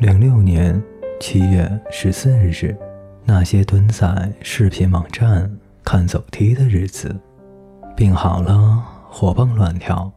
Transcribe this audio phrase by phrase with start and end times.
[0.00, 0.82] 零六年
[1.20, 2.74] 七月十四日，
[3.22, 7.14] 那些蹲在视频网站看走梯的日子，
[7.94, 10.10] 病好了，活蹦乱跳，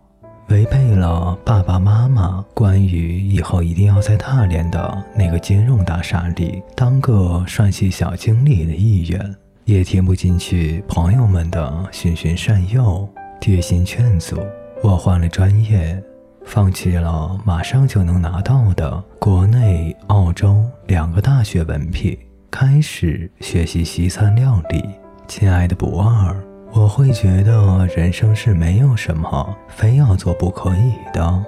[0.47, 13.05] 违背了爸爸妈妈关于以后一定要在大连的那个金融大厦里当个帅气小经理的意愿，也听不进去朋友们的循循善诱、
[13.41, 14.39] 贴心劝阻，
[14.81, 16.01] 我换了专业。
[16.45, 22.17] 放弃了马上就能拿到的国内、澳洲两个大学文凭，
[22.51, 24.83] 开始学习西餐料理。
[25.27, 26.35] 亲爱的不二，
[26.71, 31.45] 我会觉得人生是没有什么非要做不可以的，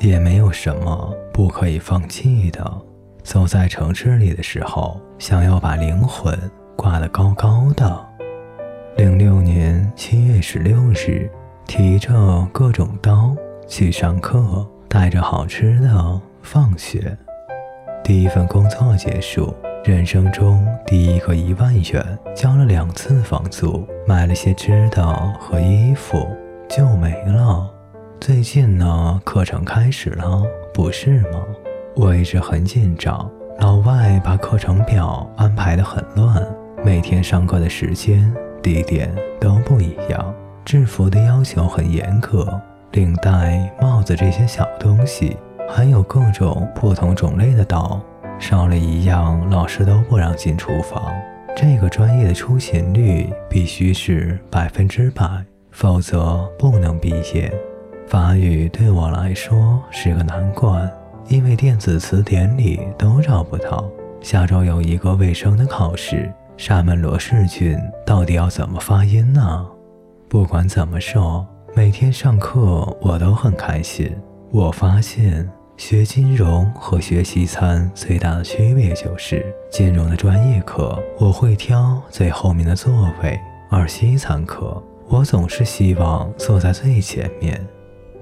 [0.00, 2.82] 也没有什么不可以放弃的。
[3.22, 6.36] 走在城市里的时候，想要把灵魂
[6.74, 8.06] 挂得高高的。
[8.96, 11.30] 零六年七月十六日，
[11.66, 13.36] 提着各种刀。
[13.68, 17.16] 去上课，带着好吃的放学。
[18.02, 25.06] 第一份工作结束，人生中第一个一万元，交了两次房租，买了些吃的
[25.38, 26.26] 和衣服，
[26.66, 27.70] 就没了。
[28.18, 31.44] 最近呢，课程开始了，不是吗？
[31.94, 33.30] 我一直很紧张，
[33.60, 36.42] 老外把课程表安排得很乱，
[36.82, 42.58] 每天上课的时间、地点都不一样，制服的要求很严格。
[42.92, 45.36] 领带、帽子这些小东西，
[45.68, 48.00] 还有各种不同种类的刀，
[48.38, 51.14] 少了一样，老师都不让进厨房。
[51.54, 55.24] 这个专业的出勤率必须是百分之百，
[55.70, 57.52] 否则不能毕业。
[58.06, 60.90] 法语对我来说是个难关，
[61.28, 63.84] 因为电子词典里都找不到。
[64.20, 69.66] 下周有一个卫生的考试，沙门罗氏菌到底要怎么发音呢？
[70.28, 71.46] 不管怎么说。
[71.74, 72.60] 每天上课
[73.00, 74.10] 我都很开心。
[74.50, 82.92] 我发现学金融和学西餐最大的区别就是，金融的专业课我会挑最后面的座
[83.22, 83.38] 位，
[83.70, 87.64] 而西餐课我总是希望坐在最前面。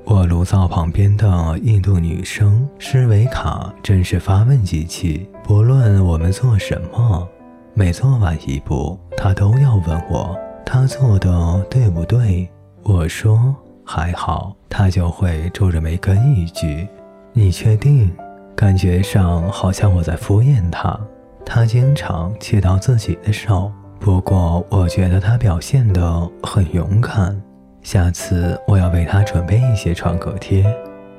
[0.05, 7.27] 我炉灶旁边的印度女生施维卡真是发问机器，不论我们做什么，
[7.75, 12.49] 每做完一步，她都要问我，她做的对不对。
[12.89, 13.53] 我说
[13.85, 16.87] 还好，他就会皱着眉跟一句
[17.35, 18.09] ：“你确定？”
[18.55, 20.97] 感觉上好像我在敷衍他。
[21.45, 27.37] 他经常切到自己的手，不过我觉得他表现得很勇敢。
[27.83, 30.65] 下次我要为他准备一些创可贴。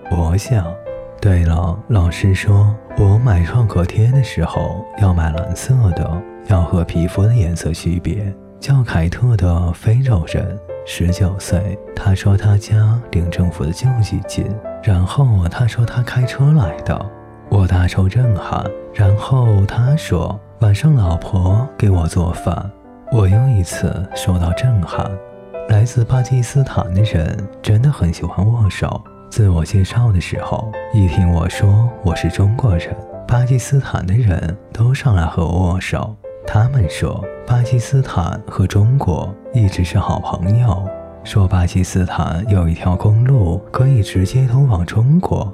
[0.10, 0.74] 我想，
[1.20, 8.34] 对了，老师说我买创可贴的时候要买蓝色的，要和皮肤的颜色区别。
[8.58, 10.58] 叫凯特的非洲人。
[10.90, 14.50] 十九岁，他说他家领政府的救济金，
[14.82, 17.06] 然后他说他开车来的，
[17.50, 18.66] 我大受震撼。
[18.94, 22.72] 然后他说晚上老婆给我做饭，
[23.12, 25.12] 我又一次受到震撼。
[25.68, 29.04] 来自巴基斯坦的人真的很喜欢握手。
[29.30, 32.96] 自我介绍的时候，一听我说我是中国人，
[33.28, 36.16] 巴基斯坦的人都上来和我握手。
[36.48, 40.90] 他们说，巴基斯坦和中国一直是好朋友。
[41.26, 45.54] 说巴基斯坦有一条公路可以直接通往中国。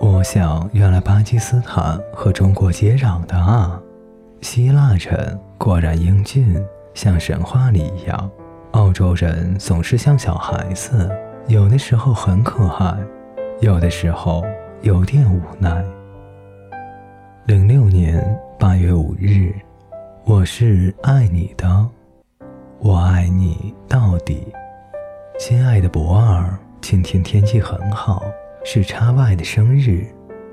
[0.00, 3.82] 我想，原来巴基斯坦和中国接壤的啊。
[4.40, 6.56] 希腊人果然英俊，
[6.94, 8.30] 像神话里一样。
[8.70, 11.10] 澳洲人总是像小孩子，
[11.48, 12.96] 有的时候很可爱，
[13.60, 14.44] 有的时候
[14.82, 15.84] 有点无奈。
[17.46, 19.52] 零六年八月五日。
[20.28, 21.88] 我是爱你的，
[22.80, 24.46] 我爱你到底，
[25.38, 28.22] 亲爱的博二，今天天气很好，
[28.62, 30.06] 是叉 Y 的生日。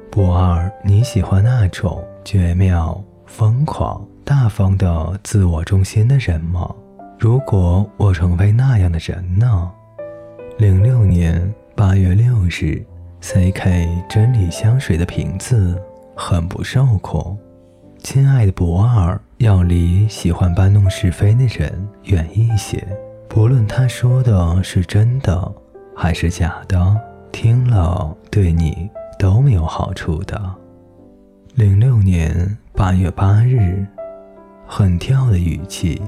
[0.09, 6.73] 博二，你喜欢那种绝妙、疯狂、大方的自我中心的人吗？
[7.19, 9.69] 如果我成为那样的人呢？
[10.57, 12.81] 零六年八月六日
[13.19, 15.77] ，CK 真理香水的瓶子
[16.15, 17.37] 很不受控。
[18.01, 19.19] 亲爱的博二。
[19.37, 22.81] 要离喜欢搬弄是非的人远一些，
[23.27, 25.53] 不论他说的是真的
[25.93, 26.95] 还是假的，
[27.33, 28.89] 听了对你
[29.19, 30.41] 都没有好处的。
[31.55, 33.85] 零六年八月八日，
[34.65, 36.01] 很跳的语气，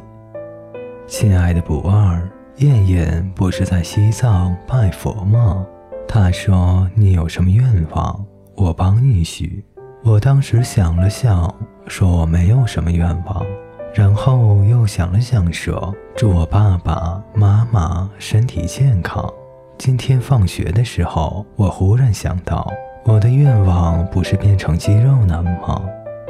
[1.05, 2.25] 亲爱的不二，
[2.57, 5.65] 燕燕不是在西藏拜佛吗？
[6.07, 8.25] 他说你有什么愿望，
[8.55, 9.65] 我帮你许。
[10.03, 11.53] 我当时想了想。
[11.87, 13.45] 说我没有什么愿望，
[13.93, 19.31] 然后又想了想，说祝我爸爸妈妈身体健康。
[19.77, 22.71] 今天放学的时候，我忽然想到，
[23.05, 25.81] 我的愿望不是变成肌肉男吗？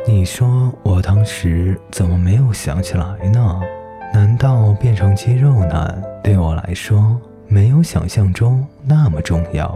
[0.06, 3.60] 你说我当时怎么没有想起来呢？
[4.13, 9.75] 难道变成肌肉男对我来说没有想象中那么重要？